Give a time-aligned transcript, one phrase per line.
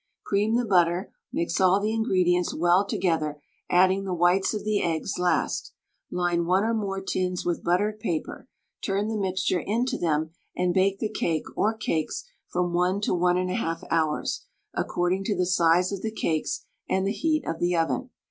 [0.25, 5.19] Cream the butter, mix all the ingredients well together, adding the whites of the eggs
[5.19, 5.73] last;
[6.09, 8.47] line one or more tins with buttered paper,
[8.83, 13.35] turn the mixture into them, and bake the cake or cakes from 1 to 1
[13.35, 14.43] 1/2 hours,
[14.73, 18.09] according to the size of the cakes and the heat of the oven.